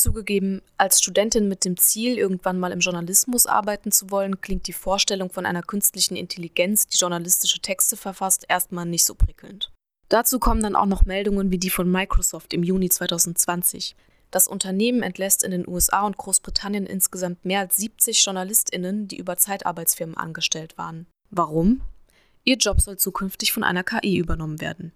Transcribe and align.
Zugegeben, 0.00 0.62
als 0.78 1.00
Studentin 1.00 1.48
mit 1.48 1.64
dem 1.64 1.76
Ziel, 1.76 2.16
irgendwann 2.16 2.58
mal 2.58 2.72
im 2.72 2.80
Journalismus 2.80 3.46
arbeiten 3.46 3.92
zu 3.92 4.10
wollen, 4.10 4.40
klingt 4.40 4.66
die 4.66 4.72
Vorstellung 4.72 5.30
von 5.30 5.44
einer 5.44 5.62
künstlichen 5.62 6.16
Intelligenz, 6.16 6.86
die 6.86 6.96
journalistische 6.96 7.60
Texte 7.60 7.96
verfasst, 7.96 8.46
erstmal 8.48 8.86
nicht 8.86 9.04
so 9.04 9.14
prickelnd. 9.14 9.70
Dazu 10.08 10.38
kommen 10.38 10.62
dann 10.62 10.74
auch 10.74 10.86
noch 10.86 11.04
Meldungen 11.04 11.50
wie 11.50 11.58
die 11.58 11.70
von 11.70 11.90
Microsoft 11.90 12.52
im 12.54 12.62
Juni 12.62 12.88
2020. 12.88 13.94
Das 14.30 14.46
Unternehmen 14.46 15.02
entlässt 15.02 15.42
in 15.42 15.50
den 15.50 15.68
USA 15.68 16.06
und 16.06 16.16
Großbritannien 16.16 16.86
insgesamt 16.86 17.44
mehr 17.44 17.60
als 17.60 17.76
70 17.76 18.24
JournalistInnen, 18.24 19.06
die 19.06 19.18
über 19.18 19.36
Zeitarbeitsfirmen 19.36 20.16
angestellt 20.16 20.78
waren. 20.78 21.06
Warum? 21.30 21.82
Ihr 22.44 22.56
Job 22.56 22.80
soll 22.80 22.96
zukünftig 22.96 23.52
von 23.52 23.64
einer 23.64 23.84
KI 23.84 24.16
übernommen 24.16 24.60
werden. 24.60 24.92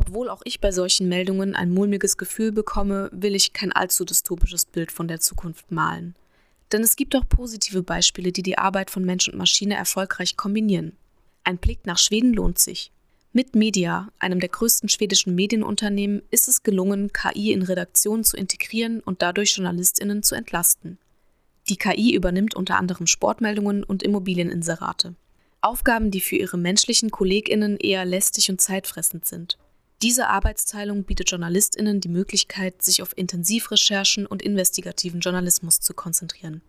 Obwohl 0.00 0.30
auch 0.30 0.40
ich 0.46 0.60
bei 0.60 0.72
solchen 0.72 1.10
Meldungen 1.10 1.54
ein 1.54 1.74
mulmiges 1.74 2.16
Gefühl 2.16 2.52
bekomme, 2.52 3.10
will 3.12 3.34
ich 3.34 3.52
kein 3.52 3.70
allzu 3.70 4.06
dystopisches 4.06 4.64
Bild 4.64 4.90
von 4.90 5.08
der 5.08 5.20
Zukunft 5.20 5.70
malen. 5.70 6.14
Denn 6.72 6.82
es 6.82 6.96
gibt 6.96 7.14
auch 7.14 7.28
positive 7.28 7.82
Beispiele, 7.82 8.32
die 8.32 8.42
die 8.42 8.56
Arbeit 8.56 8.90
von 8.90 9.04
Mensch 9.04 9.28
und 9.28 9.36
Maschine 9.36 9.74
erfolgreich 9.74 10.38
kombinieren. 10.38 10.96
Ein 11.44 11.58
Blick 11.58 11.84
nach 11.84 11.98
Schweden 11.98 12.32
lohnt 12.32 12.58
sich. 12.58 12.92
Mit 13.34 13.54
Media, 13.54 14.08
einem 14.18 14.40
der 14.40 14.48
größten 14.48 14.88
schwedischen 14.88 15.34
Medienunternehmen, 15.34 16.22
ist 16.30 16.48
es 16.48 16.62
gelungen, 16.62 17.12
KI 17.12 17.52
in 17.52 17.60
Redaktionen 17.60 18.24
zu 18.24 18.38
integrieren 18.38 19.00
und 19.00 19.20
dadurch 19.20 19.54
Journalistinnen 19.54 20.22
zu 20.22 20.34
entlasten. 20.34 20.96
Die 21.68 21.76
KI 21.76 22.14
übernimmt 22.14 22.54
unter 22.54 22.78
anderem 22.78 23.06
Sportmeldungen 23.06 23.84
und 23.84 24.02
Immobilieninserate. 24.02 25.14
Aufgaben, 25.60 26.10
die 26.10 26.22
für 26.22 26.36
ihre 26.36 26.56
menschlichen 26.56 27.10
Kolleginnen 27.10 27.76
eher 27.76 28.06
lästig 28.06 28.48
und 28.48 28.62
zeitfressend 28.62 29.26
sind. 29.26 29.58
Diese 30.02 30.28
Arbeitsteilung 30.28 31.04
bietet 31.04 31.30
Journalistinnen 31.30 32.00
die 32.00 32.08
Möglichkeit, 32.08 32.82
sich 32.82 33.02
auf 33.02 33.16
Intensivrecherchen 33.18 34.24
und 34.24 34.40
investigativen 34.40 35.20
Journalismus 35.20 35.80
zu 35.80 35.92
konzentrieren. 35.92 36.62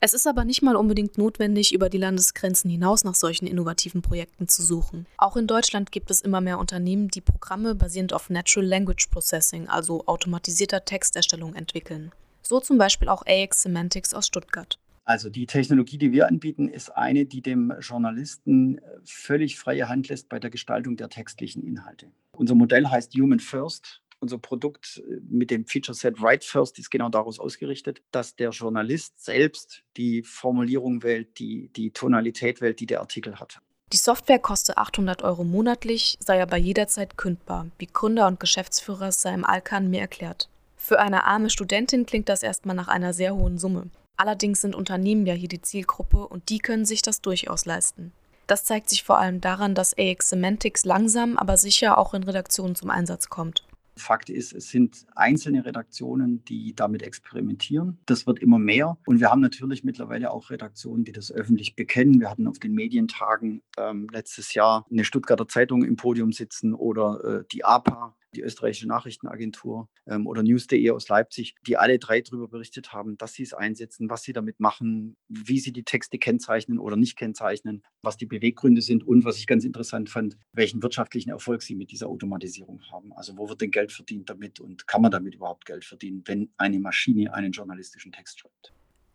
Es 0.00 0.14
ist 0.14 0.26
aber 0.26 0.44
nicht 0.44 0.62
mal 0.62 0.74
unbedingt 0.74 1.18
notwendig, 1.18 1.74
über 1.74 1.90
die 1.90 1.98
Landesgrenzen 1.98 2.70
hinaus 2.70 3.04
nach 3.04 3.14
solchen 3.14 3.46
innovativen 3.46 4.00
Projekten 4.00 4.48
zu 4.48 4.62
suchen. 4.62 5.06
Auch 5.18 5.36
in 5.36 5.46
Deutschland 5.46 5.92
gibt 5.92 6.10
es 6.10 6.22
immer 6.22 6.40
mehr 6.40 6.58
Unternehmen, 6.58 7.08
die 7.08 7.20
Programme 7.20 7.74
basierend 7.74 8.14
auf 8.14 8.30
Natural 8.30 8.66
Language 8.66 9.08
Processing, 9.10 9.68
also 9.68 10.06
automatisierter 10.06 10.84
Texterstellung, 10.84 11.54
entwickeln. 11.56 12.12
So 12.42 12.58
zum 12.60 12.78
Beispiel 12.78 13.10
auch 13.10 13.24
AX 13.26 13.62
Semantics 13.62 14.14
aus 14.14 14.28
Stuttgart. 14.28 14.78
Also 15.08 15.30
die 15.30 15.46
Technologie, 15.46 15.96
die 15.96 16.12
wir 16.12 16.28
anbieten, 16.28 16.68
ist 16.68 16.90
eine, 16.90 17.24
die 17.24 17.40
dem 17.40 17.72
Journalisten 17.80 18.78
völlig 19.06 19.58
freie 19.58 19.88
Hand 19.88 20.08
lässt 20.08 20.28
bei 20.28 20.38
der 20.38 20.50
Gestaltung 20.50 20.98
der 20.98 21.08
textlichen 21.08 21.66
Inhalte. 21.66 22.12
Unser 22.32 22.54
Modell 22.54 22.86
heißt 22.86 23.14
Human 23.14 23.40
First 23.40 24.02
unser 24.20 24.36
Produkt 24.36 25.02
äh, 25.08 25.20
mit 25.30 25.50
dem 25.50 25.64
Feature 25.64 25.94
Set 25.94 26.20
Write 26.20 26.46
First 26.46 26.78
ist 26.78 26.90
genau 26.90 27.08
daraus 27.08 27.38
ausgerichtet, 27.38 28.02
dass 28.10 28.36
der 28.36 28.50
Journalist 28.50 29.24
selbst 29.24 29.84
die 29.96 30.22
Formulierung 30.24 31.02
wählt, 31.02 31.38
die, 31.38 31.68
die 31.68 31.92
Tonalität 31.92 32.60
wählt, 32.60 32.80
die 32.80 32.86
der 32.86 33.00
Artikel 33.00 33.38
hat. 33.38 33.60
Die 33.92 33.96
Software 33.96 34.40
kostet 34.40 34.76
800 34.76 35.22
Euro 35.22 35.44
monatlich, 35.44 36.18
sei 36.20 36.42
aber 36.42 36.58
jederzeit 36.58 37.16
kündbar, 37.16 37.68
wie 37.78 37.86
Gründer 37.86 38.26
und 38.26 38.40
Geschäftsführer 38.40 39.12
Sam 39.12 39.44
Alkan 39.44 39.88
mir 39.88 40.00
erklärt. 40.00 40.50
Für 40.76 41.00
eine 41.00 41.24
arme 41.24 41.48
Studentin 41.48 42.04
klingt 42.04 42.28
das 42.28 42.42
erstmal 42.42 42.76
nach 42.76 42.88
einer 42.88 43.14
sehr 43.14 43.34
hohen 43.34 43.56
Summe. 43.56 43.88
Allerdings 44.18 44.60
sind 44.60 44.74
Unternehmen 44.74 45.26
ja 45.26 45.34
hier 45.34 45.48
die 45.48 45.62
Zielgruppe 45.62 46.26
und 46.26 46.48
die 46.48 46.58
können 46.58 46.84
sich 46.84 47.02
das 47.02 47.20
durchaus 47.20 47.66
leisten. 47.66 48.12
Das 48.48 48.64
zeigt 48.64 48.90
sich 48.90 49.04
vor 49.04 49.18
allem 49.18 49.40
daran, 49.40 49.76
dass 49.76 49.96
AX 49.96 50.30
Semantics 50.30 50.84
langsam, 50.84 51.36
aber 51.36 51.56
sicher 51.56 51.98
auch 51.98 52.14
in 52.14 52.24
Redaktionen 52.24 52.74
zum 52.74 52.90
Einsatz 52.90 53.28
kommt. 53.28 53.64
Fakt 53.96 54.28
ist, 54.30 54.52
es 54.52 54.70
sind 54.70 55.06
einzelne 55.14 55.64
Redaktionen, 55.64 56.44
die 56.44 56.74
damit 56.74 57.02
experimentieren. 57.02 57.98
Das 58.06 58.26
wird 58.26 58.40
immer 58.40 58.58
mehr. 58.58 58.96
Und 59.06 59.20
wir 59.20 59.30
haben 59.30 59.40
natürlich 59.40 59.84
mittlerweile 59.84 60.30
auch 60.32 60.50
Redaktionen, 60.50 61.04
die 61.04 61.12
das 61.12 61.30
öffentlich 61.30 61.76
bekennen. 61.76 62.20
Wir 62.20 62.30
hatten 62.30 62.48
auf 62.48 62.58
den 62.58 62.72
Medientagen 62.72 63.62
ähm, 63.76 64.08
letztes 64.10 64.54
Jahr 64.54 64.84
eine 64.90 65.04
Stuttgarter 65.04 65.46
Zeitung 65.46 65.84
im 65.84 65.96
Podium 65.96 66.32
sitzen 66.32 66.74
oder 66.74 67.22
äh, 67.24 67.44
die 67.52 67.64
APA, 67.64 68.16
die 68.34 68.42
österreichische 68.42 68.86
Nachrichtenagentur 68.86 69.88
ähm, 70.06 70.26
oder 70.26 70.42
News.de 70.42 70.90
aus 70.90 71.08
Leipzig, 71.08 71.54
die 71.66 71.76
alle 71.76 71.98
drei 71.98 72.20
darüber 72.20 72.48
berichtet 72.48 72.92
haben, 72.92 73.16
dass 73.16 73.34
sie 73.34 73.42
es 73.42 73.54
einsetzen, 73.54 74.10
was 74.10 74.22
sie 74.22 74.32
damit 74.32 74.60
machen, 74.60 75.16
wie 75.28 75.58
sie 75.58 75.72
die 75.72 75.84
Texte 75.84 76.18
kennzeichnen 76.18 76.78
oder 76.78 76.96
nicht 76.96 77.16
kennzeichnen, 77.16 77.82
was 78.02 78.16
die 78.16 78.26
Beweggründe 78.26 78.82
sind 78.82 79.06
und 79.06 79.24
was 79.24 79.38
ich 79.38 79.46
ganz 79.46 79.64
interessant 79.64 80.10
fand, 80.10 80.36
welchen 80.52 80.82
wirtschaftlichen 80.82 81.30
Erfolg 81.30 81.62
sie 81.62 81.74
mit 81.74 81.90
dieser 81.90 82.08
Automatisierung 82.08 82.82
haben. 82.90 83.12
Also 83.14 83.36
wo 83.36 83.48
wird 83.48 83.60
denn 83.60 83.70
Geld 83.70 83.92
verdient 83.92 84.28
damit 84.28 84.60
und 84.60 84.86
kann 84.86 85.02
man 85.02 85.10
damit 85.10 85.34
überhaupt 85.34 85.64
Geld 85.64 85.84
verdienen, 85.84 86.22
wenn 86.26 86.50
eine 86.56 86.78
Maschine 86.78 87.32
einen 87.34 87.52
journalistischen 87.52 88.12
Text 88.12 88.40
schreibt? 88.40 88.72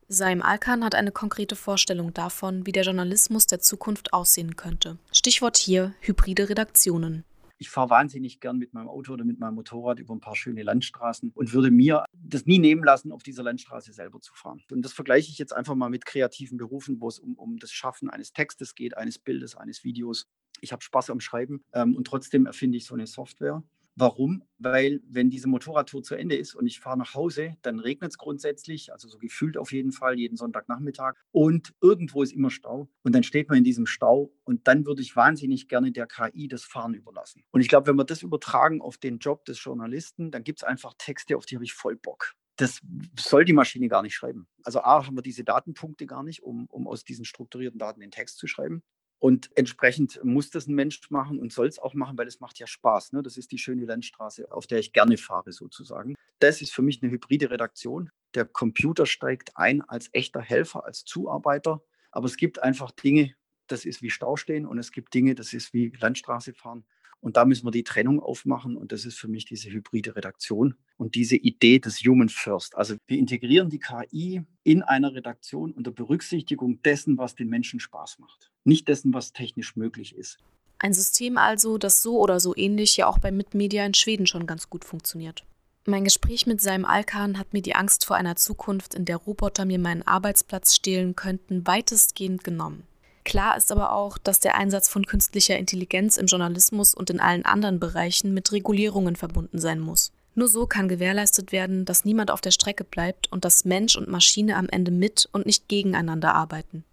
Saim 0.10 0.42
Alkan 0.42 0.84
hat 0.84 0.96
eine 0.96 1.12
konkrete 1.12 1.56
Vorstellung 1.56 2.14
davon, 2.14 2.66
wie 2.66 2.72
der 2.72 2.84
Journalismus 2.84 3.48
der 3.48 3.60
Zukunft 3.60 4.14
aussehen 4.14 4.56
könnte. 4.56 4.98
Stichwort 5.12 5.58
hier 5.58 5.94
hybride 6.02 6.50
Redaktionen 6.50 7.24
ich 7.58 7.70
fahre 7.70 7.90
wahnsinnig 7.90 8.40
gern 8.40 8.58
mit 8.58 8.74
meinem 8.74 8.88
Auto 8.88 9.14
oder 9.14 9.26
mit 9.26 9.40
meinem 9.40 9.56
Motorrad 9.56 10.00
über 10.00 10.14
ein 10.14 10.20
paar 10.20 10.36
schöne 10.36 10.64
Landstraßen 10.64 11.32
und 11.34 11.54
würde 11.54 11.72
mir 11.72 12.06
das 12.14 12.46
nie 12.46 12.60
nehmen 12.60 12.84
lassen, 12.84 13.12
auf 13.12 13.24
dieser 13.24 13.44
Landstraße 13.44 13.94
selber 13.94 14.20
zu 14.20 14.34
fahren. 14.34 14.62
Und 14.72 14.84
das 14.84 14.94
vergleiche 14.94 15.30
ich 15.30 15.38
jetzt 15.38 15.54
einfach 15.54 15.76
mal 15.76 15.90
mit 15.90 16.06
kreativen 16.06 16.58
Berufen, 16.58 17.00
wo 17.00 17.08
es 17.08 17.20
um, 17.20 17.36
um 17.36 17.58
das 17.58 17.72
Schaffen 17.72 18.10
eines 18.10 18.34
Textes 18.34 18.76
geht, 18.76 18.98
eines 18.98 19.20
Bildes, 19.20 19.56
eines 19.56 19.84
Videos. 19.84 20.28
Ich 20.62 20.72
habe 20.72 20.82
Spaß 20.82 21.10
am 21.10 21.20
Schreiben 21.20 21.64
ähm, 21.74 21.96
und 21.96 22.06
trotzdem 22.06 22.46
erfinde 22.46 22.78
ich 22.78 22.86
so 22.86 22.94
eine 22.94 23.08
Software 23.08 23.64
Warum? 23.96 24.44
Weil 24.58 25.02
wenn 25.08 25.30
diese 25.30 25.48
Motorradtour 25.48 26.02
zu 26.04 26.16
Ende 26.16 26.36
ist 26.36 26.56
und 26.56 26.66
ich 26.66 26.80
fahre 26.80 26.98
nach 26.98 27.14
Hause, 27.14 27.58
dann 27.62 27.80
regnet 27.80 28.12
es 28.12 28.18
grundsätzlich, 28.18 28.92
also 28.92 29.08
so 29.08 29.18
gefühlt 29.20 29.58
auf 29.58 29.72
jeden 29.72 29.92
Fall, 29.92 30.18
jeden 30.18 30.36
Sonntagnachmittag. 30.36 31.16
Und 31.32 31.74
irgendwo 31.82 32.24
ist 32.24 32.34
immer 32.34 32.50
Stau. 32.50 32.90
Und 33.04 33.14
dann 33.14 33.24
steht 33.24 33.50
man 33.50 33.58
in 33.58 33.64
diesem 33.64 33.86
Stau 33.86 34.34
und 34.44 34.68
dann 34.68 34.86
würde 34.86 35.02
ich 35.02 35.16
wahnsinnig 35.16 35.68
gerne 35.68 35.92
der 35.92 36.08
KI 36.08 36.48
das 36.48 36.64
Fahren 36.64 36.94
überlassen. 36.94 37.44
Und 37.52 37.62
ich 37.62 37.68
glaube, 37.68 37.88
wenn 37.88 37.96
wir 37.96 38.06
das 38.06 38.24
übertragen 38.24 38.82
auf 38.82 38.98
den 38.98 39.20
Job 39.20 39.46
des 39.46 39.64
Journalisten, 39.64 40.32
dann 40.32 40.44
gibt 40.44 40.60
es 40.60 40.64
einfach 40.64 40.94
Texte, 40.98 41.38
auf 41.38 41.46
die 41.46 41.56
habe 41.56 41.66
ich 41.66 41.74
voll 41.74 41.96
Bock 41.96 42.34
das 42.58 42.82
soll 43.20 43.46
die 43.46 43.54
Maschine 43.54 43.88
gar 43.88 44.02
nicht 44.02 44.14
schreiben. 44.14 44.48
Also 44.64 44.82
A 44.82 45.06
haben 45.06 45.18
wir 45.18 45.22
diese 45.22 45.44
Datenpunkte 45.44 46.06
gar 46.06 46.24
nicht, 46.24 46.44
um, 46.44 46.68
um 46.68 46.88
aus 46.88 47.04
diesen 47.04 47.26
strukturierten 47.26 47.80
Daten 47.80 48.00
den 48.00 48.12
Text 48.12 48.38
zu 48.38 48.48
schreiben. 48.48 48.84
Und 49.24 49.52
entsprechend 49.56 50.20
muss 50.26 50.50
das 50.50 50.68
ein 50.68 50.76
Mensch 50.76 51.10
machen 51.10 51.40
und 51.40 51.54
soll 51.54 51.68
es 51.68 51.80
auch 51.80 51.94
machen, 51.94 52.18
weil 52.18 52.28
es 52.28 52.42
macht 52.42 52.60
ja 52.60 52.68
Spaß. 52.68 53.14
Ne? 53.14 53.24
Das 53.24 53.38
ist 53.38 53.54
die 53.54 53.58
schöne 53.58 53.86
Landstraße, 53.86 54.52
auf 54.52 54.68
der 54.68 54.80
ich 54.80 54.92
gerne 54.92 55.16
fahre 55.16 55.54
sozusagen. 55.54 56.16
Das 56.40 56.62
ist 56.62 56.74
für 56.74 56.82
mich 56.82 57.02
eine 57.02 57.10
hybride 57.10 57.50
Redaktion. 57.50 58.10
Der 58.36 58.44
Computer 58.44 59.06
steigt 59.06 59.56
ein 59.56 59.82
als 59.82 60.10
echter 60.12 60.42
Helfer, 60.42 60.84
als 60.84 61.06
Zuarbeiter. 61.06 61.82
Aber 62.12 62.26
es 62.26 62.36
gibt 62.36 62.62
einfach 62.62 62.92
Dinge, 62.92 63.34
das 63.68 63.86
ist 63.86 64.02
wie 64.02 64.10
Staustehen 64.10 64.66
und 64.66 64.78
es 64.78 64.92
gibt 64.92 65.14
Dinge, 65.14 65.36
das 65.36 65.54
ist 65.54 65.74
wie 65.74 65.94
Landstraße 65.98 66.54
fahren. 66.54 66.84
Und 67.24 67.38
da 67.38 67.46
müssen 67.46 67.66
wir 67.66 67.72
die 67.72 67.86
Trennung 67.86 68.20
aufmachen 68.20 68.76
und 68.76 68.92
das 68.92 69.06
ist 69.06 69.18
für 69.18 69.30
mich 69.30 69.46
diese 69.46 69.70
hybride 69.70 70.18
Redaktion 70.18 70.76
und 70.98 71.16
diese 71.16 71.38
Idee 71.38 71.80
des 71.80 72.00
Human 72.00 72.28
First. 72.28 72.76
Also 72.76 72.96
wir 73.08 73.18
integrieren 73.18 73.70
die 73.70 73.80
KI 73.80 74.42
in 74.64 74.84
einer 74.84 75.14
Redaktion 75.14 75.72
unter 75.72 75.92
Berücksichtigung 75.92 76.82
dessen, 76.82 77.18
was 77.18 77.34
den 77.34 77.48
Menschen 77.48 77.80
Spaß 77.80 78.20
macht, 78.20 78.52
nicht 78.66 78.90
dessen, 78.90 79.14
was 79.14 79.32
technisch 79.32 79.78
möglich 79.78 80.14
ist. 80.18 80.38
Ein 80.80 80.92
System 80.92 81.38
also, 81.38 81.78
das 81.78 82.02
so 82.02 82.20
oder 82.20 82.42
so 82.42 82.54
ähnlich 82.58 82.98
ja 82.98 83.08
auch 83.08 83.20
bei 83.20 83.32
Mitmedia 83.32 83.86
in 83.86 83.94
Schweden 83.94 84.28
schon 84.28 84.46
ganz 84.46 84.70
gut 84.70 84.84
funktioniert. 84.84 85.46
Mein 85.86 86.04
Gespräch 86.04 86.46
mit 86.46 86.60
seinem 86.60 86.84
Alkan 86.84 87.40
hat 87.40 87.54
mir 87.54 87.62
die 87.62 87.76
Angst 87.76 88.06
vor 88.06 88.18
einer 88.18 88.36
Zukunft, 88.36 88.96
in 88.96 89.06
der 89.06 89.16
Roboter 89.16 89.64
mir 89.64 89.80
meinen 89.80 90.06
Arbeitsplatz 90.06 90.76
stehlen 90.76 91.16
könnten, 91.16 91.66
weitestgehend 91.66 92.44
genommen. 92.44 92.84
Klar 93.24 93.56
ist 93.58 93.72
aber 93.72 93.94
auch, 93.94 94.18
dass 94.18 94.40
der 94.40 94.56
Einsatz 94.56 94.90
von 94.90 95.06
künstlicher 95.06 95.58
Intelligenz 95.58 96.18
im 96.18 96.28
Journalismus 96.28 96.94
und 96.94 97.10
in 97.10 97.20
allen 97.20 97.46
anderen 97.46 97.80
Bereichen 97.80 98.34
mit 98.34 98.52
Regulierungen 98.52 99.16
verbunden 99.16 99.60
sein 99.60 99.80
muss. 99.80 100.12
Nur 100.36 100.48
so 100.48 100.66
kann 100.66 100.88
gewährleistet 100.88 101.52
werden, 101.52 101.86
dass 101.86 102.06
niemand 102.06 102.32
auf 102.32 102.42
der 102.42 102.52
Strecke 102.52 102.84
bleibt 102.84 103.32
und 103.32 103.46
dass 103.46 103.66
Mensch 103.66 103.96
und 103.96 104.08
Maschine 104.08 104.58
am 104.58 104.68
Ende 104.68 104.92
mit 104.92 105.30
und 105.32 105.46
nicht 105.46 105.68
gegeneinander 105.68 106.34
arbeiten. 106.34 106.84